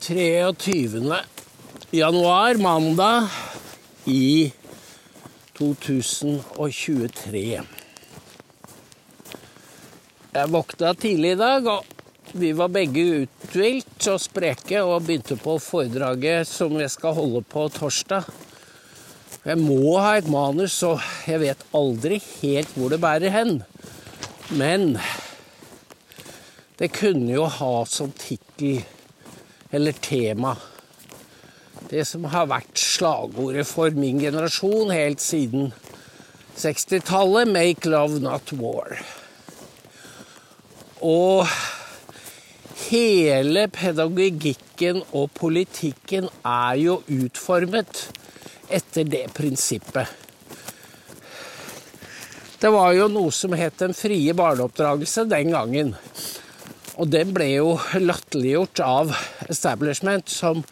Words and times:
23. 0.00 1.14
januar, 1.90 2.54
mandag 2.54 3.28
i 4.04 4.52
2023. 5.58 7.60
Jeg 10.36 10.50
våkna 10.52 10.94
tidlig 10.94 11.30
i 11.32 11.38
dag, 11.40 11.66
og 11.66 11.84
vi 12.36 12.52
var 12.52 12.68
begge 12.68 13.22
uthvilt 13.22 14.08
og 14.12 14.20
spreke 14.20 14.82
og 14.84 15.06
begynte 15.06 15.36
på 15.40 15.58
foredraget 15.64 16.48
som 16.48 16.76
jeg 16.76 16.90
skal 16.92 17.14
holde 17.16 17.40
på 17.48 17.68
torsdag. 17.72 18.24
Jeg 19.46 19.58
må 19.62 19.96
ha 19.96 20.18
et 20.18 20.28
manus, 20.28 20.72
så 20.76 21.00
jeg 21.24 21.40
vet 21.40 21.64
aldri 21.74 22.20
helt 22.42 22.68
hvor 22.76 22.88
det 22.92 23.00
bærer 23.00 23.30
hen. 23.32 23.62
Men 24.52 24.98
det 26.76 26.92
kunne 26.92 27.32
jo 27.32 27.48
ha 27.48 27.84
som 27.88 28.12
tittel 28.12 28.84
eller 29.76 29.92
tema 30.04 30.56
det 31.90 32.04
som 32.08 32.24
har 32.32 32.48
vært 32.50 32.80
slagordet 32.80 33.66
for 33.68 33.94
min 33.94 34.18
generasjon 34.18 34.90
helt 34.90 35.22
siden 35.22 35.72
60-tallet 36.56 37.48
'Make 37.52 37.88
love, 37.88 38.18
not 38.20 38.50
war'. 38.52 39.02
Og 41.04 41.46
hele 42.88 43.68
pedagogikken 43.68 45.02
og 45.12 45.30
politikken 45.36 46.30
er 46.44 46.74
jo 46.80 47.02
utformet 47.06 48.08
etter 48.70 49.04
det 49.04 49.26
prinsippet. 49.34 50.08
Det 52.60 52.72
var 52.72 52.92
jo 52.96 53.06
noe 53.12 53.30
som 53.30 53.52
het 53.52 53.78
den 53.78 53.94
frie 53.94 54.32
barneoppdragelse 54.34 55.28
den 55.28 55.52
gangen. 55.52 55.94
Og 56.96 57.10
det 57.12 57.26
ble 57.28 57.50
jo 57.50 57.74
latterliggjort 58.00 58.80
av 58.80 59.12
establishment 59.52 60.30
som 60.32 60.62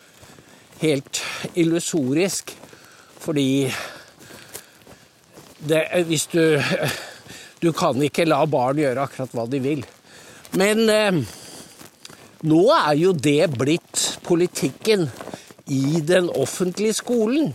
helt 0.81 1.21
illusorisk, 1.55 2.55
fordi 3.21 3.69
det, 5.65 5.85
hvis 6.09 6.27
du 6.33 6.61
Du 7.65 7.71
kan 7.73 7.97
ikke 8.03 8.27
la 8.29 8.43
barn 8.45 8.77
gjøre 8.77 9.07
akkurat 9.07 9.31
hva 9.33 9.45
de 9.49 9.57
vil. 9.65 9.79
Men 10.53 10.83
eh, 10.93 11.21
nå 12.45 12.59
er 12.77 12.99
jo 13.01 13.15
det 13.17 13.47
blitt 13.55 14.03
politikken 14.27 15.07
i 15.73 16.03
den 16.05 16.29
offentlige 16.29 16.99
skolen. 16.99 17.55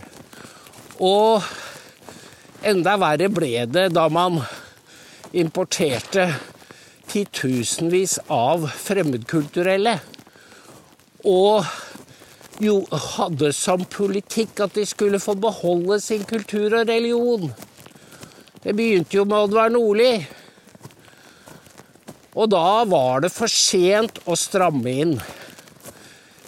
Og 0.98 1.46
enda 2.66 2.96
verre 2.98 3.30
ble 3.30 3.68
det 3.70 3.86
da 3.94 4.08
man 4.10 4.40
importerte 5.30 6.26
titusenvis 7.10 8.18
av 8.30 8.68
fremmedkulturelle. 8.70 9.98
Og 11.28 11.66
jo 12.60 12.80
hadde 13.16 13.52
som 13.56 13.84
politikk 13.88 14.60
at 14.64 14.76
de 14.76 14.84
skulle 14.88 15.20
få 15.22 15.34
beholde 15.40 16.00
sin 16.02 16.24
kultur 16.28 16.80
og 16.80 16.88
religion. 16.88 17.50
Det 18.60 18.74
begynte 18.76 19.16
jo 19.16 19.24
med 19.24 19.46
Oddvar 19.46 19.72
Nordli. 19.72 20.12
Og 22.36 22.50
da 22.52 22.84
var 22.86 23.24
det 23.24 23.32
for 23.34 23.50
sent 23.50 24.20
å 24.28 24.36
stramme 24.38 24.92
inn. 25.02 25.14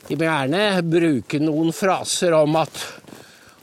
De 0.06 0.18
må 0.18 0.26
gjerne 0.28 0.82
bruke 0.84 1.40
noen 1.40 1.72
fraser 1.74 2.36
om, 2.36 2.58
at, 2.60 2.82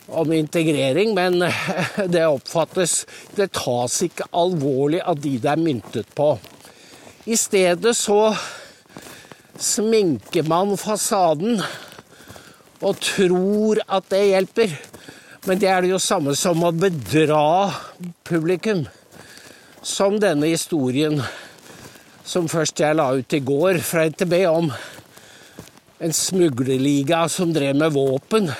om 0.09 0.33
integrering, 0.33 1.13
men 1.15 1.43
det 2.13 2.25
oppfattes 2.25 3.03
Det 3.35 3.51
tas 3.55 4.01
ikke 4.07 4.31
alvorlig 4.33 5.03
av 5.05 5.21
de 5.21 5.37
det 5.37 5.53
er 5.53 5.61
myntet 5.61 6.09
på. 6.17 6.33
I 7.25 7.35
stedet 7.37 7.97
så 7.97 8.35
sminker 9.59 10.45
man 10.47 10.77
fasaden 10.79 11.59
og 12.79 13.01
tror 13.03 13.81
at 13.91 14.07
det 14.11 14.21
hjelper. 14.29 14.75
Men 15.47 15.59
det 15.59 15.67
er 15.71 15.83
det 15.83 15.91
jo 15.91 15.99
samme 15.99 16.35
som 16.39 16.63
å 16.63 16.71
bedra 16.71 17.73
publikum. 18.27 18.85
Som 19.83 20.19
denne 20.19 20.47
historien 20.51 21.19
som 22.23 22.47
først 22.51 22.79
jeg 22.79 22.95
la 22.95 23.09
ut 23.17 23.35
i 23.35 23.41
går 23.43 23.81
fra 23.83 24.05
NTB 24.07 24.33
om 24.47 24.71
en 25.99 26.13
smuglerliga 26.15 27.23
som 27.31 27.51
drev 27.51 27.75
med 27.79 27.95
våpen 27.95 28.51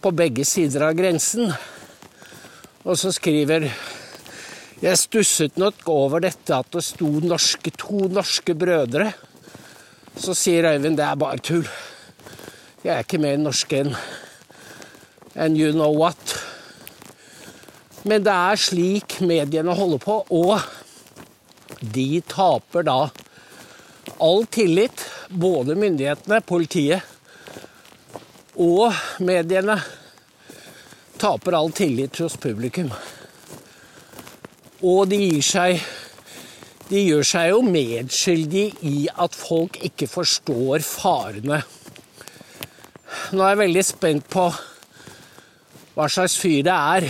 på 0.00 0.12
begge 0.14 0.44
sider 0.46 0.86
av 0.88 0.96
grensen. 0.96 1.50
Og 2.86 2.96
så 2.96 3.12
skriver 3.12 3.66
Jeg 4.78 4.94
stusset 4.94 5.56
nok 5.58 5.80
over 5.90 6.22
dette 6.22 6.54
at 6.54 6.68
det 6.70 6.84
sto 6.86 7.08
norske, 7.18 7.72
to 7.74 8.06
norske 8.14 8.54
brødre. 8.54 9.08
Så 10.14 10.36
sier 10.38 10.68
Øyvind 10.70 10.94
det 11.00 11.02
er 11.02 11.18
bare 11.18 11.42
tull. 11.42 11.66
Jeg 12.84 12.92
er 12.94 13.02
ikke 13.02 13.18
mer 13.18 13.40
norsk 13.42 13.74
enn 13.74 13.90
and 15.34 15.58
you 15.58 15.72
know 15.72 15.90
what. 15.90 16.36
Men 18.06 18.22
det 18.22 18.32
er 18.32 18.62
slik 18.62 19.18
mediene 19.18 19.74
holder 19.74 19.98
på, 19.98 20.20
og 20.30 20.62
de 21.82 22.22
taper 22.30 22.86
da 22.86 22.98
all 24.22 24.46
tillit. 24.46 25.08
Både 25.28 25.74
myndighetene, 25.74 26.38
politiet 26.40 27.02
og 28.54 28.94
mediene 29.20 29.76
taper 31.18 31.58
all 31.58 31.74
tillit 31.74 32.22
hos 32.22 32.38
publikum. 32.40 32.94
Og 34.78 35.08
de 35.10 35.16
gir 35.18 35.42
seg 35.42 35.80
De 36.88 37.00
gjør 37.02 37.26
seg 37.26 37.48
jo 37.50 37.62
medskyldige 37.66 38.76
i 38.86 39.08
at 39.10 39.34
folk 39.36 39.74
ikke 39.84 40.06
forstår 40.08 40.80
farene. 40.86 41.58
Nå 43.34 43.42
er 43.44 43.50
jeg 43.50 43.60
veldig 43.60 43.82
spent 43.84 44.28
på 44.32 44.46
hva 45.98 46.06
slags 46.08 46.38
fyr 46.40 46.62
det 46.64 46.72
er 46.72 47.08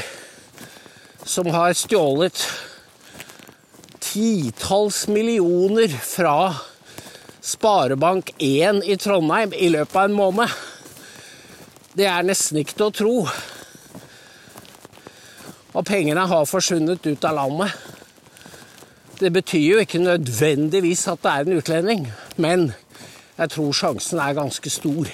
som 1.29 1.47
har 1.53 1.77
stjålet 1.79 2.43
titalls 4.03 5.05
millioner 5.13 5.93
fra 5.93 6.57
Sparebank1 7.45 8.83
i 8.83 8.97
Trondheim 8.99 9.55
i 9.55 9.71
løpet 9.77 9.95
av 9.95 10.09
en 10.09 10.19
måned. 10.19 10.59
Det 11.95 12.09
er 12.09 12.27
nesten 12.27 12.65
ikke 12.65 12.81
til 12.81 12.89
å 12.89 12.97
tro. 12.99 13.15
Og 15.79 15.87
pengene 15.87 16.25
har 16.27 16.49
forsvunnet 16.51 17.07
ut 17.07 17.25
av 17.29 17.37
landet. 17.39 17.75
Det 19.19 19.31
betyr 19.35 19.63
jo 19.63 19.79
ikke 19.83 20.03
nødvendigvis 20.03 21.07
at 21.11 21.23
det 21.23 21.31
er 21.31 21.47
en 21.47 21.59
utlending, 21.59 22.05
men 22.39 22.69
jeg 23.39 23.53
tror 23.55 23.75
sjansen 23.75 24.19
er 24.23 24.35
ganske 24.35 24.71
stor. 24.71 25.11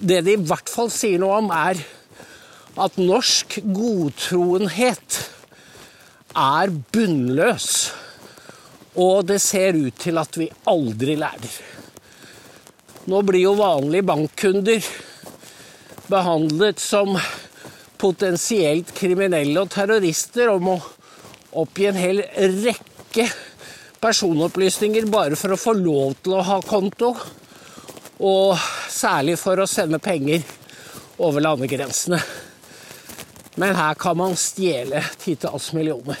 Det 0.00 0.22
de 0.24 0.36
i 0.36 0.40
hvert 0.50 0.72
fall 0.72 0.88
sier 0.92 1.20
noe 1.20 1.40
om, 1.42 1.50
er 1.52 1.80
at 2.78 2.96
norsk 3.00 3.58
godtroenhet 3.74 5.18
er 6.36 6.72
bunnløs. 6.92 7.68
Og 8.98 9.26
det 9.28 9.40
ser 9.44 9.76
ut 9.76 10.00
til 10.00 10.20
at 10.20 10.40
vi 10.40 10.48
aldri 10.68 11.16
lærer. 11.20 11.58
Nå 13.08 13.20
blir 13.24 13.44
jo 13.44 13.54
vanlige 13.60 14.08
bankkunder 14.08 14.88
behandlet 16.08 16.80
som 16.80 17.16
potensielt 17.98 18.92
kriminelle 18.96 19.60
og 19.60 19.72
terrorister 19.74 20.52
om 20.52 20.72
å 20.74 20.78
oppgi 21.58 21.88
en 21.90 21.98
hel 21.98 22.22
rekke 22.38 23.26
personopplysninger 24.02 25.08
bare 25.10 25.38
for 25.38 25.54
å 25.54 25.60
få 25.60 25.74
lov 25.78 26.18
til 26.22 26.38
å 26.38 26.44
ha 26.46 26.60
konto. 26.62 27.12
Og 28.18 28.58
særlig 28.90 29.36
for 29.38 29.60
å 29.62 29.66
sende 29.70 30.00
penger 30.02 30.42
over 31.22 31.42
landegrensene. 31.42 32.18
Men 33.58 33.74
her 33.74 33.94
kan 33.98 34.18
man 34.18 34.36
stjele 34.38 35.02
titalls 35.18 35.72
millioner. 35.74 36.18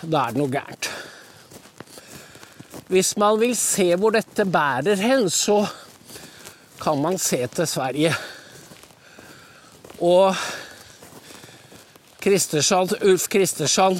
Da 0.00 0.26
er 0.26 0.32
det 0.32 0.40
noe 0.40 0.52
gærent. 0.52 0.88
Hvis 2.90 3.12
man 3.20 3.36
vil 3.38 3.52
se 3.54 3.92
hvor 4.00 4.16
dette 4.16 4.48
bærer 4.48 4.98
hen, 4.98 5.28
så 5.30 5.60
kan 6.80 6.98
man 6.98 7.20
se 7.20 7.44
til 7.52 7.68
Sverige. 7.68 8.14
Og 10.00 10.36
Kristersand, 12.20 12.94
Ulf 13.04 13.26
Kristersson 13.28 13.98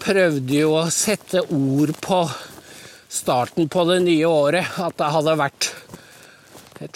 prøvde 0.00 0.54
jo 0.62 0.70
å 0.78 0.86
sette 0.92 1.42
ord 1.52 1.92
på 2.00 2.22
starten 3.12 3.68
på 3.68 3.84
det 3.90 3.98
nye 4.06 4.28
året. 4.28 4.78
At 4.80 4.96
det 4.96 5.10
hadde 5.12 5.36
vært 5.40 5.68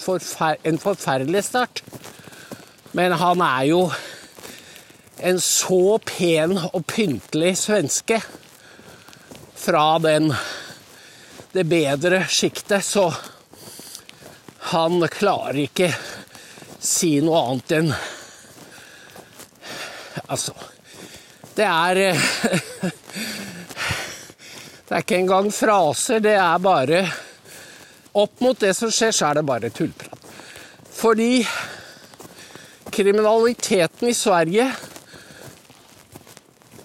forfer 0.00 0.56
en 0.68 0.80
forferdelig 0.80 1.42
start. 1.50 1.82
Men 2.96 3.12
han 3.20 3.44
er 3.44 3.66
jo 3.68 3.82
en 5.20 5.40
så 5.44 5.98
pen 6.04 6.56
og 6.60 6.80
pyntelig 6.88 7.58
svenske 7.60 8.22
fra 9.60 9.98
den, 10.00 10.30
det 11.52 11.66
bedre 11.68 12.22
sjiktet, 12.30 12.84
så 12.86 13.10
han 14.70 15.02
klarer 15.12 15.66
ikke 15.66 15.90
si 16.81 17.21
noe 17.25 17.41
annet 17.50 17.77
enn 17.77 17.93
Altså 20.31 20.55
Det 21.56 21.67
er 21.67 22.00
Det 24.91 24.97
er 24.97 25.05
ikke 25.05 25.21
engang 25.21 25.53
fraser, 25.55 26.19
det 26.19 26.35
er 26.35 26.59
bare 26.59 27.05
opp 28.19 28.41
mot 28.43 28.59
det 28.59 28.73
som 28.75 28.91
skjer, 28.91 29.12
så 29.15 29.29
er 29.29 29.38
det 29.38 29.44
bare 29.47 29.71
tullprat. 29.71 30.25
Fordi 30.91 31.47
kriminaliteten 32.91 34.11
i 34.11 34.17
Sverige 34.19 34.67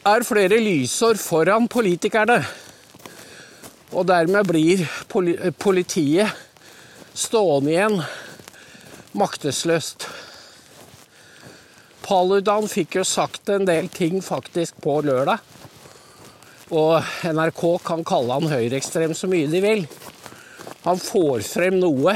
er 0.05 0.27
flere 0.27 0.59
lysår 0.61 1.17
foran 1.17 1.65
politikerne. 1.65 2.37
Og 3.97 4.05
dermed 4.05 4.53
blir 4.53 4.85
politiet 5.57 6.29
stående 7.15 7.73
igjen 7.73 7.97
maktesløst. 9.17 10.07
Paludan 12.05 12.67
fikk 12.69 12.99
jo 12.99 13.03
sagt 13.07 13.49
en 13.49 13.65
del 13.65 13.87
ting 13.89 14.19
faktisk 14.23 14.77
på 14.83 14.99
lørdag. 15.07 15.41
Og 16.75 17.01
NRK 17.25 17.63
kan 17.85 18.03
kalle 18.05 18.37
han 18.39 18.51
høyreekstrem 18.51 19.13
så 19.17 19.29
mye 19.29 19.49
de 19.49 19.61
vil. 19.63 19.85
Han 20.85 21.01
får 21.01 21.45
frem 21.47 21.79
noe 21.81 22.13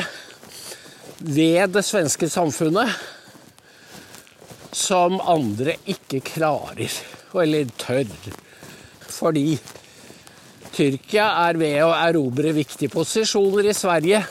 ved 1.19 1.73
det 1.73 1.83
svenske 1.85 2.29
samfunnet 2.29 2.93
som 4.75 5.17
andre 5.25 5.75
ikke 5.89 6.21
klarer, 6.23 6.93
eller 7.33 7.71
tør. 7.81 8.09
Fordi 9.09 9.57
Tyrkia 10.73 11.25
er 11.47 11.57
ved 11.59 11.81
å 11.83 11.89
erobre 11.97 12.53
viktige 12.55 12.93
posisjoner 12.93 13.71
i 13.71 13.75
Sverige. 13.75 14.21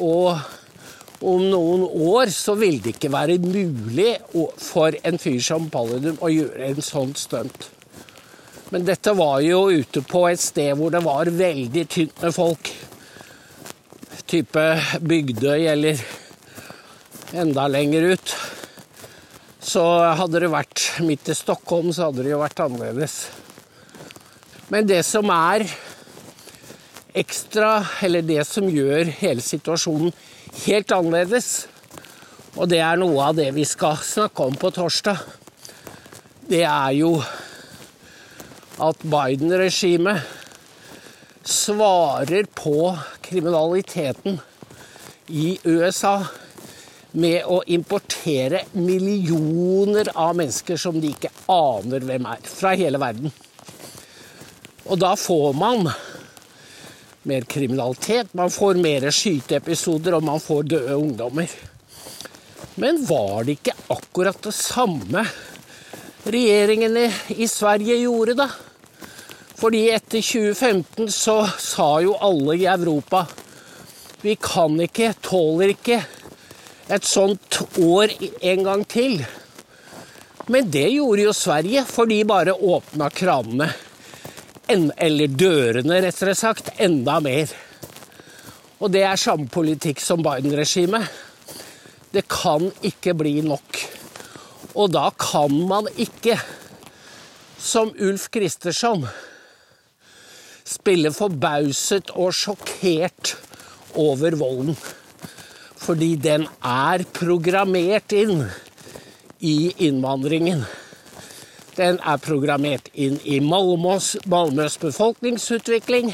Og 0.00 0.38
om 1.24 1.44
noen 1.48 1.84
år 1.88 2.32
så 2.34 2.54
vil 2.58 2.80
det 2.84 2.94
ikke 2.94 3.12
være 3.12 3.38
mulig 3.42 4.16
for 4.60 4.96
en 5.06 5.20
fyr 5.20 5.40
som 5.44 5.70
Palludum 5.72 6.20
å 6.20 6.30
gjøre 6.32 6.68
en 6.68 6.84
sånn 6.84 7.14
stunt. 7.18 7.70
Men 8.72 8.84
dette 8.86 9.12
var 9.16 9.38
jo 9.44 9.68
ute 9.70 10.02
på 10.04 10.24
et 10.28 10.42
sted 10.42 10.74
hvor 10.78 10.92
det 10.92 11.04
var 11.04 11.30
veldig 11.30 11.84
tynt 11.90 12.20
med 12.24 12.34
folk. 12.34 12.72
Type 14.28 14.64
Bygdøy 15.04 15.68
eller 15.70 16.00
enda 17.38 17.68
lenger 17.70 18.14
ut. 18.14 18.34
Så 19.64 19.84
hadde 20.18 20.42
det 20.44 20.52
vært 20.52 20.82
midt 21.04 21.30
i 21.32 21.36
Stockholm, 21.38 21.92
så 21.92 22.08
hadde 22.08 22.24
det 22.26 22.34
jo 22.34 22.42
vært 22.42 22.60
annerledes. 22.66 23.16
Men 24.72 24.88
det 24.88 25.00
som 25.06 25.30
er 25.32 25.64
ekstra, 27.14 27.78
eller 28.02 28.24
det 28.26 28.42
som 28.48 28.66
gjør 28.68 29.12
hele 29.20 29.44
situasjonen 29.44 30.12
helt 30.64 30.92
annerledes. 30.94 31.66
Og 32.54 32.68
det 32.70 32.78
er 32.84 33.00
noe 33.00 33.30
av 33.30 33.34
det 33.38 33.50
vi 33.56 33.64
skal 33.66 33.98
snakke 33.98 34.46
om 34.46 34.54
på 34.58 34.70
torsdag. 34.74 35.18
Det 36.46 36.62
er 36.68 36.92
jo 36.94 37.16
at 38.84 39.02
Biden-regimet 39.02 40.22
svarer 41.44 42.46
på 42.54 42.94
kriminaliteten 43.24 44.38
i 45.34 45.58
USA 45.64 46.18
med 47.14 47.44
å 47.46 47.60
importere 47.70 48.64
millioner 48.74 50.10
av 50.14 50.34
mennesker 50.36 50.78
som 50.80 50.98
de 51.00 51.12
ikke 51.14 51.30
aner 51.52 52.02
hvem 52.06 52.26
er, 52.32 52.42
fra 52.42 52.74
hele 52.78 52.98
verden. 53.00 53.30
Og 54.84 54.98
da 55.00 55.14
får 55.16 55.54
man 55.56 55.86
mer 57.28 57.46
kriminalitet, 57.48 58.32
man 58.32 58.52
får 58.52 58.80
mer 58.80 59.08
skyteepisoder, 59.10 60.16
og 60.16 60.26
man 60.26 60.42
får 60.42 60.68
døde 60.74 60.96
ungdommer. 60.96 61.50
Men 62.80 63.00
var 63.06 63.44
det 63.44 63.58
ikke 63.58 63.76
akkurat 63.94 64.40
det 64.42 64.54
samme 64.56 65.24
regjeringene 66.24 67.06
i 67.36 67.48
Sverige 67.48 68.00
gjorde, 68.02 68.36
da? 68.44 68.48
Fordi 69.54 69.86
etter 69.94 70.20
2015 70.20 71.08
så 71.14 71.38
sa 71.62 71.88
jo 72.02 72.16
alle 72.20 72.58
i 72.58 72.68
Europa 72.68 73.24
vi 74.24 74.38
kan 74.40 74.78
ikke, 74.80 75.12
tåler 75.20 75.74
ikke 75.74 75.98
et 76.88 77.04
sånt 77.04 77.58
år 77.76 78.12
en 78.40 78.62
gang 78.64 78.84
til. 78.88 79.18
Men 80.48 80.70
det 80.72 80.86
gjorde 80.94 81.26
jo 81.26 81.34
Sverige, 81.36 81.84
for 81.84 82.08
de 82.08 82.22
bare 82.28 82.56
åpna 82.56 83.10
kranene 83.12 83.68
eller 84.68 85.28
dørene, 85.28 86.00
rettere 86.04 86.34
sagt, 86.38 86.72
enda 86.80 87.18
mer. 87.20 87.50
Og 88.80 88.92
det 88.92 89.04
er 89.06 89.20
samme 89.20 89.48
politikk 89.52 90.00
som 90.02 90.22
Biden-regimet. 90.24 91.06
Det 92.14 92.24
kan 92.30 92.70
ikke 92.84 93.14
bli 93.18 93.40
nok. 93.44 93.80
Og 94.74 94.90
da 94.94 95.08
kan 95.18 95.54
man 95.68 95.88
ikke, 95.96 96.38
som 97.58 97.92
Ulf 98.00 98.28
Kristersson, 98.34 99.06
spille 100.64 101.12
forbauset 101.14 102.10
og 102.14 102.32
sjokkert 102.34 103.34
over 104.00 104.36
volden. 104.40 104.78
Fordi 105.84 106.14
den 106.16 106.46
er 106.64 107.04
programmert 107.12 108.14
inn 108.16 108.46
i 109.44 109.74
innvandringen. 109.86 110.64
Den 111.74 111.96
er 112.06 112.20
programmert 112.22 112.86
inn 112.94 113.16
i 113.26 113.40
Malmøs, 113.42 114.12
Malmøs 114.30 114.76
befolkningsutvikling, 114.78 116.12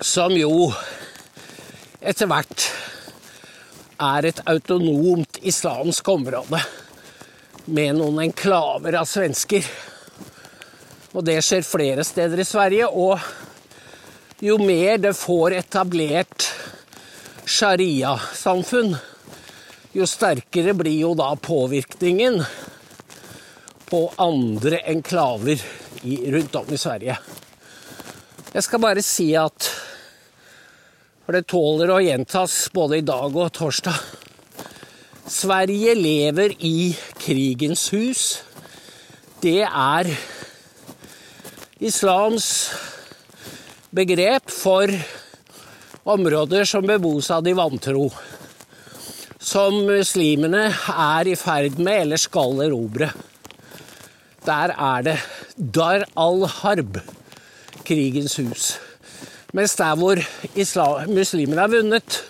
som 0.00 0.32
jo 0.32 0.70
etter 2.00 2.30
hvert 2.30 2.68
er 4.00 4.28
et 4.28 4.40
autonomt 4.48 5.36
islamsk 5.44 6.08
område 6.08 6.60
med 7.66 7.98
noen 7.98 8.22
enklaver 8.24 8.96
av 9.00 9.08
svensker. 9.10 9.66
Og 11.12 11.24
det 11.26 11.40
skjer 11.44 11.66
flere 11.66 12.04
steder 12.08 12.40
i 12.40 12.46
Sverige. 12.46 12.88
Og 12.88 13.20
jo 14.44 14.56
mer 14.60 14.96
det 15.00 15.12
får 15.16 15.58
etablert 15.58 16.48
sharia-samfunn, 17.46 18.96
jo 19.96 20.08
sterkere 20.08 20.74
blir 20.76 20.98
jo 21.04 21.12
da 21.16 21.30
påvirkningen 21.40 22.40
på 23.86 24.02
andre 24.18 24.80
enklaver 24.90 25.62
rundt 26.32 26.54
om 26.58 26.72
i 26.72 26.78
Sverige. 26.78 27.16
Jeg 28.52 28.64
skal 28.64 28.82
bare 28.82 29.02
si 29.04 29.32
at 29.36 29.72
For 31.26 31.34
det 31.34 31.48
tåler 31.50 31.90
å 31.90 31.98
gjentas 31.98 32.68
både 32.70 33.00
i 33.00 33.02
dag 33.02 33.34
og 33.34 33.48
torsdag. 33.50 33.96
Sverige 35.26 35.96
lever 35.98 36.52
i 36.62 36.92
krigens 37.18 37.88
hus. 37.90 38.20
Det 39.42 39.64
er 39.66 40.12
islams 41.82 42.46
begrep 43.90 44.54
for 44.54 44.86
områder 46.06 46.62
som 46.70 46.86
bebos 46.86 47.32
av 47.34 47.42
de 47.42 47.56
vantro. 47.58 48.06
Som 49.42 49.82
muslimene 49.90 50.68
er 50.70 51.34
i 51.34 51.34
ferd 51.34 51.82
med 51.82 52.04
eller 52.06 52.22
skal 52.22 52.62
erobre. 52.68 53.10
Der 54.46 54.72
er 54.72 55.02
det 55.02 55.18
Dar 55.56 56.04
al-Harb, 56.16 57.00
krigens 57.84 58.36
hus. 58.36 58.76
Mens 59.52 59.74
der 59.78 59.96
hvor 59.96 60.20
muslimene 61.10 61.62
er 61.62 61.72
vunnet, 61.72 62.20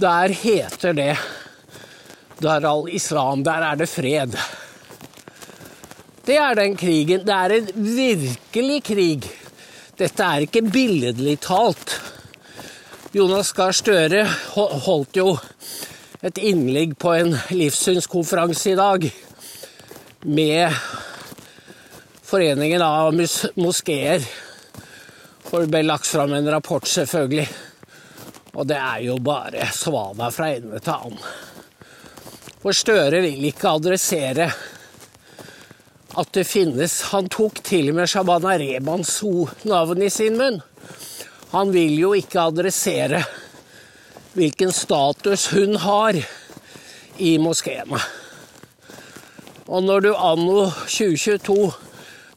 der 0.00 0.28
heter 0.28 0.92
det 0.92 1.16
Dar 2.42 2.66
al-Islam. 2.68 3.44
Der 3.44 3.64
er 3.70 3.74
det 3.74 3.88
fred. 3.88 4.36
Det 6.26 6.36
er 6.36 6.54
den 6.54 6.76
krigen. 6.76 7.26
Det 7.26 7.34
er 7.34 7.56
en 7.56 7.70
virkelig 7.74 8.82
krig. 8.84 9.30
Dette 9.98 10.22
er 10.22 10.44
ikke 10.44 10.62
billedlig 10.62 11.38
talt. 11.40 11.96
Jonas 13.14 13.52
Gahr 13.56 13.72
Støre 13.72 14.26
holdt 14.54 15.16
jo 15.16 15.38
et 16.26 16.38
innlegg 16.38 16.96
på 17.00 17.14
en 17.16 17.36
livssynskonferanse 17.54 18.74
i 18.74 18.76
dag 18.76 19.06
med 20.26 20.74
Foreningen 22.26 22.82
av 22.82 23.14
moskeer. 23.54 24.24
For 25.46 25.62
det 25.62 25.70
ble 25.70 25.82
lagt 25.86 26.08
fram 26.10 26.32
en 26.34 26.48
rapport, 26.50 26.82
selvfølgelig. 26.88 27.46
Og 28.56 28.66
det 28.66 28.78
er 28.80 29.04
jo 29.04 29.18
bare 29.22 29.68
svada 29.70 30.32
fra 30.34 30.48
ende 30.56 30.80
til 30.82 30.96
annen. 30.96 31.22
For 32.64 32.74
Støre 32.74 33.20
vil 33.22 33.46
ikke 33.46 33.76
adressere 33.78 34.48
at 36.16 36.32
det 36.34 36.46
finnes 36.48 36.96
Han 37.12 37.28
tok 37.30 37.60
til 37.62 37.92
og 37.92 38.00
med 38.00 38.10
Shabana 38.10 38.56
Rebans 38.58 39.20
navn 39.68 40.02
i 40.02 40.10
sin 40.10 40.38
munn. 40.40 40.58
Han 41.54 41.70
vil 41.70 41.94
jo 42.00 42.14
ikke 42.18 42.48
adressere 42.50 43.22
hvilken 44.34 44.74
status 44.74 45.52
hun 45.54 45.78
har 45.78 46.18
i 47.22 47.36
moskeene. 47.38 48.02
Og 49.66 49.82
når 49.86 50.08
du 50.08 50.14
anno 50.14 50.72
2022 50.90 51.85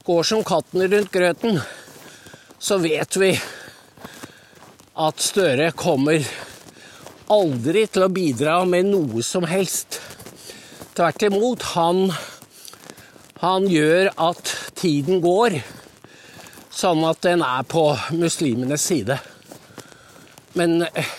går 0.09 0.23
som 0.23 0.43
katten 0.43 0.87
rundt 0.87 1.11
grøten, 1.11 1.59
så 2.57 2.79
vet 2.81 3.17
vi 3.21 3.27
at 4.97 5.19
Støre 5.21 5.67
kommer 5.77 6.25
aldri 7.29 7.83
til 7.85 8.07
å 8.07 8.09
bidra 8.09 8.55
med 8.65 8.89
noe 8.89 9.21
som 9.21 9.45
helst. 9.45 9.99
Tvert 10.97 11.25
imot, 11.27 11.67
han, 11.75 12.09
han 13.43 13.67
gjør 13.69 14.09
at 14.31 14.55
tiden 14.81 15.21
går, 15.21 15.59
sånn 16.73 17.05
at 17.05 17.21
den 17.27 17.45
er 17.45 17.69
på 17.69 17.85
muslimenes 18.17 18.87
side. 18.89 19.19
Men 20.57 20.87
eh, 20.89 21.13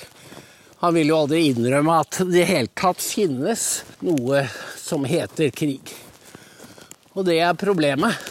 han 0.82 0.99
vil 0.99 1.14
jo 1.14 1.20
aldri 1.28 1.44
innrømme 1.52 2.02
at 2.02 2.25
det 2.26 2.42
i 2.42 2.50
hele 2.56 2.75
tatt 2.75 3.06
finnes 3.06 3.70
noe 4.02 4.42
som 4.82 5.06
heter 5.06 5.54
krig. 5.54 5.94
Og 7.14 7.23
det 7.30 7.38
er 7.38 7.54
problemet. 7.54 8.29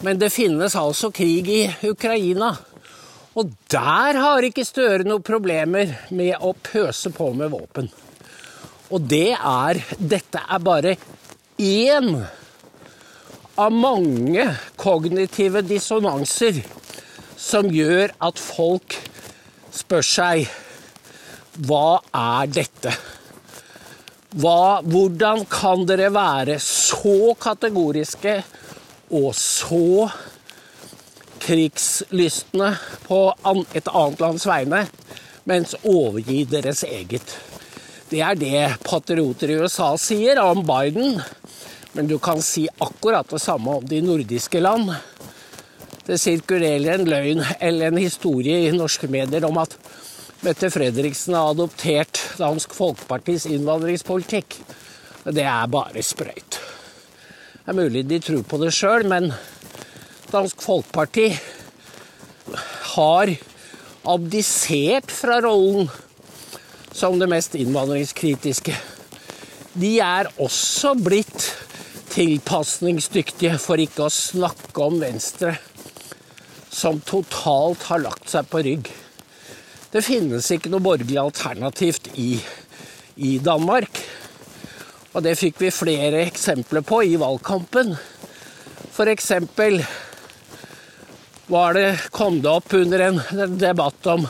Men 0.00 0.18
det 0.20 0.32
finnes 0.32 0.76
altså 0.78 1.10
krig 1.12 1.48
i 1.52 1.62
Ukraina. 1.88 2.54
Og 3.38 3.52
der 3.70 4.18
har 4.18 4.44
ikke 4.46 4.66
Støre 4.66 5.06
noen 5.06 5.24
problemer 5.24 5.92
med 6.16 6.40
å 6.40 6.54
pøse 6.56 7.12
på 7.14 7.30
med 7.36 7.52
våpen. 7.52 7.90
Og 8.90 9.06
det 9.06 9.36
er 9.36 9.80
Dette 9.98 10.42
er 10.42 10.62
bare 10.64 10.96
én 11.60 12.14
av 13.60 13.72
mange 13.76 14.46
kognitive 14.80 15.60
dissonanser 15.66 16.62
som 17.40 17.68
gjør 17.70 18.14
at 18.24 18.40
folk 18.40 18.96
spør 19.74 20.06
seg 20.06 20.48
hva 21.66 22.00
er 22.16 22.48
dette? 22.48 22.92
Hva, 24.40 24.80
hvordan 24.86 25.44
kan 25.50 25.82
dere 25.88 26.08
være 26.14 26.56
så 26.62 27.34
kategoriske 27.40 28.36
og 29.10 29.34
så 29.36 30.08
krigslystne 31.40 32.74
på 33.06 33.20
et 33.74 33.88
annet 33.90 34.22
lands 34.22 34.46
vegne, 34.46 34.84
mens 35.48 35.74
overgi 35.82 36.44
deres 36.50 36.84
eget? 36.86 37.36
Det 38.10 38.22
er 38.26 38.38
det 38.38 38.64
patrioter 38.82 39.52
i 39.52 39.60
USA 39.62 39.92
sier 39.98 40.40
om 40.42 40.64
Biden. 40.66 41.20
Men 41.92 42.06
du 42.10 42.18
kan 42.22 42.42
si 42.42 42.68
akkurat 42.78 43.30
det 43.30 43.40
samme 43.42 43.80
om 43.80 43.86
de 43.86 44.00
nordiske 44.02 44.62
land. 44.62 44.92
Det 46.06 46.18
sirkulerer 46.18 46.94
en 46.94 47.08
løgn 47.10 47.42
eller 47.58 47.90
en 47.90 48.02
historie 48.02 48.64
i 48.66 48.74
norske 48.74 49.10
medier 49.10 49.46
om 49.46 49.58
at 49.62 49.76
Mette 50.40 50.70
Fredriksen 50.72 51.36
har 51.36 51.50
adoptert 51.52 52.22
Dansk 52.40 52.72
Folkepartis 52.72 53.44
innvandringspolitikk. 53.50 54.56
Det 55.28 55.44
er 55.44 55.68
bare 55.68 56.02
sprøyt. 56.06 56.59
Det 57.60 57.74
er 57.74 57.76
mulig 57.76 58.06
de 58.08 58.16
tror 58.24 58.44
på 58.48 58.56
det 58.62 58.70
sjøl, 58.72 59.04
men 59.04 59.26
Dansk 60.30 60.62
Folkeparti 60.64 61.26
har 62.94 63.32
abdisert 64.08 65.12
fra 65.12 65.36
rollen 65.44 65.90
som 66.96 67.18
det 67.20 67.28
mest 67.28 67.58
innvandringskritiske. 67.60 68.72
De 69.76 69.90
er 70.00 70.30
også 70.40 70.94
blitt 70.96 71.50
tilpasningsdyktige, 72.10 73.58
for 73.60 73.78
ikke 73.78 74.08
å 74.08 74.14
snakke 74.14 74.86
om 74.88 74.96
Venstre, 75.02 75.52
som 76.72 77.02
totalt 77.04 77.84
har 77.90 78.00
lagt 78.06 78.32
seg 78.32 78.48
på 78.48 78.64
rygg. 78.64 78.88
Det 79.92 80.00
finnes 80.06 80.48
ikke 80.54 80.72
noe 80.72 80.82
borgerlig 80.82 81.20
alternativt 81.20 82.08
i, 82.16 82.32
i 83.20 83.36
Danmark. 83.44 83.99
Og 85.10 85.24
det 85.26 85.34
fikk 85.38 85.58
vi 85.58 85.72
flere 85.74 86.22
eksempler 86.28 86.84
på 86.86 87.02
i 87.02 87.16
valgkampen. 87.18 87.96
Eksempel 89.00 89.78
var 91.48 91.74
det, 91.74 91.86
kom 92.12 92.42
det 92.44 92.50
opp 92.52 92.74
under 92.76 93.00
en 93.06 93.20
debatt 93.58 94.06
om 94.12 94.26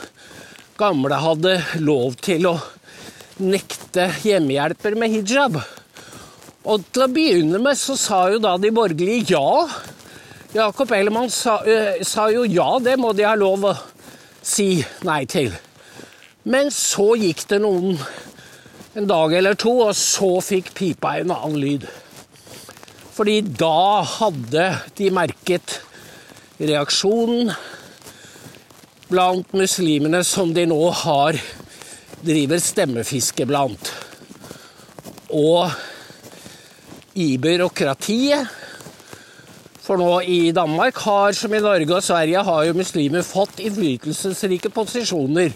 gamle 0.79 1.19
hadde 1.21 1.57
lov 1.83 2.15
til 2.23 2.47
å 2.49 2.55
nekte 3.43 4.07
hjemmehjelper 4.23 4.97
med 4.97 5.13
hijab. 5.13 5.59
Og 6.71 6.87
til 6.93 7.05
å 7.05 7.11
begynne 7.13 7.61
med 7.61 7.79
så 7.81 7.97
sa 7.99 8.21
jo 8.33 8.41
da 8.41 8.55
de 8.61 8.71
borgerlige 8.73 9.35
ja. 9.35 9.67
Jakob 10.55 10.93
Ellemann 10.97 11.31
sa, 11.31 11.61
øh, 11.67 12.01
sa 12.07 12.29
jo 12.33 12.47
ja, 12.49 12.79
det 12.83 12.97
må 12.99 13.13
de 13.17 13.27
ha 13.27 13.37
lov 13.39 13.69
å 13.71 13.75
si 14.43 14.81
nei 15.07 15.23
til. 15.31 15.53
Men 16.49 16.73
så 16.75 17.13
gikk 17.21 17.45
det 17.51 17.61
noen 17.63 17.99
en 18.95 19.07
dag 19.07 19.35
eller 19.39 19.55
to, 19.55 19.73
og 19.87 19.95
så 19.97 20.33
fikk 20.43 20.73
pipa 20.75 21.15
en 21.21 21.31
annen 21.35 21.59
lyd. 21.63 21.87
Fordi 23.15 23.41
da 23.45 24.03
hadde 24.17 24.67
de 24.99 25.11
merket 25.15 25.77
reaksjonen 26.61 27.53
blant 29.11 29.55
muslimene 29.57 30.23
som 30.27 30.55
de 30.55 30.67
nå 30.71 30.81
har 31.03 31.39
driver 32.25 32.61
stemmefiske 32.63 33.47
blant. 33.49 33.93
Og 35.31 35.71
i 37.21 37.35
byråkratiet 37.41 38.57
for 39.91 39.99
nå 39.99 40.21
i 40.23 40.53
Danmark 40.55 40.99
har, 41.03 41.33
som 41.35 41.55
i 41.55 41.63
Norge 41.63 41.97
og 41.97 42.05
Sverige, 42.05 42.43
har 42.47 42.67
jo 42.69 42.77
muslimer 42.79 43.25
fått 43.27 43.59
innflytelsesrike 43.65 44.71
posisjoner. 44.71 45.51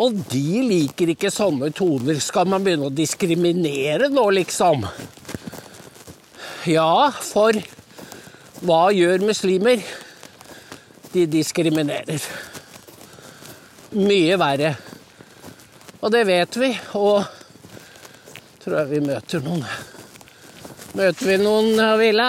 Og 0.00 0.16
de 0.30 0.62
liker 0.66 1.12
ikke 1.12 1.30
sånne 1.30 1.70
toner. 1.74 2.18
Skal 2.22 2.48
man 2.50 2.64
begynne 2.64 2.88
å 2.88 2.94
diskriminere 2.94 4.08
nå, 4.10 4.24
liksom? 4.34 4.82
Ja, 6.66 7.12
for 7.12 7.54
hva 8.64 8.88
gjør 8.96 9.22
muslimer? 9.28 9.84
De 11.14 11.28
diskriminerer. 11.30 12.26
Mye 13.94 14.38
verre. 14.40 14.74
Og 16.02 16.10
det 16.12 16.24
vet 16.26 16.58
vi, 16.58 16.72
og 16.98 17.22
tror 18.64 18.80
jeg 18.80 18.90
vi 18.96 19.02
møter 19.06 19.44
noen. 19.46 19.62
Møter 20.98 21.30
vi 21.30 21.38
noen, 21.42 21.78
Ville? 22.00 22.28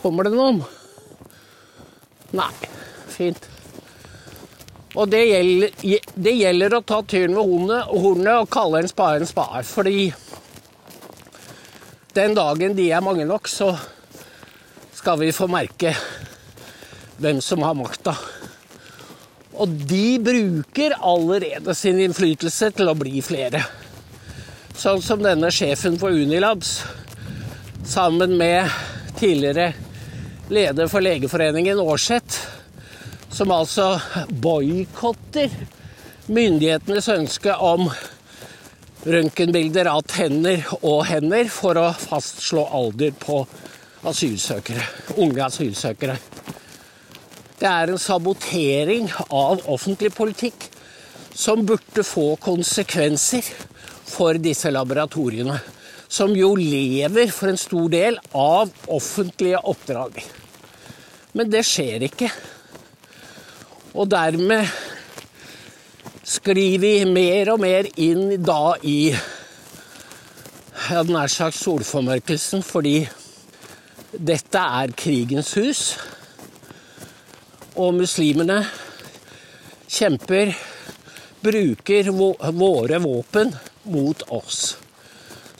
Kommer 0.00 0.26
det 0.26 0.32
noen? 0.38 0.64
Nei. 2.32 2.69
Og 4.98 5.06
det 5.10 5.22
gjelder, 5.22 5.74
det 6.14 6.32
gjelder 6.34 6.74
å 6.74 6.82
ta 6.82 6.98
tyren 7.06 7.36
ved 7.38 7.92
hornet 8.02 8.34
og 8.40 8.50
kalle 8.50 8.82
en 8.82 8.90
spade 8.90 9.20
en 9.20 9.30
spade. 9.30 9.62
Fordi 9.68 10.10
den 12.16 12.34
dagen 12.34 12.74
de 12.74 12.88
er 12.90 13.04
mange 13.04 13.26
nok, 13.28 13.46
så 13.48 13.70
skal 14.98 15.20
vi 15.22 15.30
få 15.32 15.46
merke 15.50 15.94
hvem 17.20 17.38
som 17.44 17.62
har 17.62 17.76
makta. 17.78 18.16
Og 19.60 19.68
de 19.68 20.18
bruker 20.24 20.96
allerede 20.98 21.74
sin 21.76 22.00
innflytelse 22.02 22.72
til 22.74 22.90
å 22.90 22.96
bli 22.98 23.22
flere. 23.22 23.62
Sånn 24.74 25.02
som 25.04 25.22
denne 25.22 25.52
sjefen 25.52 25.98
for 26.00 26.16
Unilabs, 26.16 26.80
sammen 27.86 28.34
med 28.40 28.70
tidligere 29.20 29.74
leder 30.50 30.88
for 30.90 31.04
Legeforeningen, 31.04 31.78
Aarseth, 31.78 32.39
som 33.40 33.52
altså 33.56 33.94
boikotter 34.42 35.52
myndighetenes 36.28 37.06
ønske 37.08 37.54
om 37.64 37.86
røntgenbilder 39.08 39.88
av 39.88 40.02
tenner 40.10 40.66
og 40.82 41.06
hender 41.08 41.48
for 41.48 41.80
å 41.80 41.86
fastslå 41.96 42.66
alder 42.76 43.14
på 43.16 43.38
asylsøkere, 44.10 44.84
unge 45.24 45.46
asylsøkere. 45.46 46.18
Det 47.56 47.70
er 47.70 47.94
en 47.94 48.02
sabotering 48.02 49.08
av 49.32 49.64
offentlig 49.72 50.12
politikk 50.18 50.68
som 51.32 51.64
burde 51.64 52.04
få 52.04 52.34
konsekvenser 52.44 53.48
for 54.04 54.36
disse 54.36 54.68
laboratoriene 54.68 55.56
som 56.12 56.36
jo 56.36 56.52
lever 56.60 57.32
for 57.32 57.54
en 57.54 57.64
stor 57.64 57.88
del 57.88 58.20
av 58.36 58.68
offentlige 59.00 59.64
oppdrag. 59.64 60.24
Men 61.32 61.48
det 61.48 61.64
skjer 61.64 62.10
ikke. 62.10 62.34
Og 63.94 64.08
dermed 64.10 64.68
sklir 66.26 66.78
vi 66.82 66.92
mer 67.10 67.52
og 67.54 67.62
mer 67.62 67.88
inn 68.00 68.36
da 68.42 68.76
i 68.86 69.10
jeg 69.10 70.96
hadde 70.96 71.14
nær 71.14 71.30
sagt 71.30 71.54
solformørkelsen, 71.54 72.64
fordi 72.66 73.04
dette 74.10 74.58
er 74.58 74.90
krigens 74.98 75.52
hus. 75.54 75.82
Og 77.78 77.94
muslimene 78.00 78.64
kjemper, 79.86 80.50
bruker 81.40 82.10
våre 82.10 82.98
våpen 83.00 83.54
mot 83.86 84.26
oss 84.34 84.74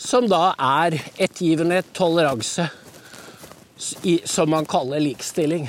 som 0.00 0.26
da 0.28 0.54
er 0.56 0.96
ettergivenhet, 1.20 1.92
toleranse, 1.92 2.66
som 4.24 4.50
man 4.50 4.66
kaller 4.68 5.02
likestilling. 5.04 5.68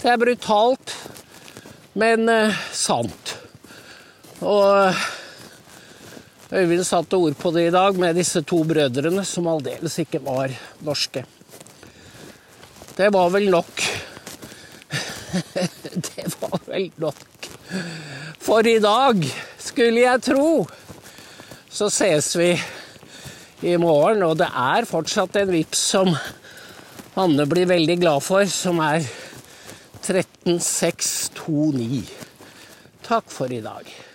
Det 0.00 0.10
er 0.12 0.20
brutalt, 0.20 0.94
men 1.98 2.28
eh, 2.28 2.58
sant. 2.72 3.36
Og 4.44 4.94
Øyvind 6.52 6.84
satte 6.86 7.18
ord 7.18 7.34
på 7.40 7.50
det 7.56 7.66
i 7.66 7.74
dag 7.74 7.96
med 7.98 8.14
disse 8.18 8.42
to 8.46 8.60
brødrene, 8.64 9.24
som 9.26 9.48
aldeles 9.50 9.98
ikke 9.98 10.22
var 10.22 10.52
norske. 10.86 11.24
Det 12.96 13.08
var 13.12 13.32
vel 13.34 13.50
nok. 13.50 13.86
det 16.10 16.28
var 16.40 16.60
vel 16.68 16.90
nok 17.02 17.50
for 18.46 18.62
i 18.62 18.78
dag, 18.78 19.24
skulle 19.58 20.04
jeg 20.04 20.22
tro 20.22 20.50
så 21.76 21.90
ses 21.92 22.30
vi 22.38 22.52
i 23.68 23.74
morgen. 23.76 24.22
Og 24.24 24.38
det 24.40 24.48
er 24.48 24.88
fortsatt 24.88 25.36
en 25.36 25.52
vips 25.52 25.82
som 25.92 26.14
Anne 27.20 27.46
blir 27.48 27.68
veldig 27.68 27.98
glad 28.00 28.24
for, 28.24 28.48
som 28.48 28.80
er 28.84 29.04
13629. 30.06 32.04
Takk 33.02 33.30
for 33.30 33.52
i 33.52 33.60
dag. 33.60 34.05